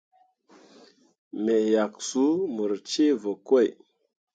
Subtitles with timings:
[1.43, 3.67] Me yak suu mur ceevǝkoi.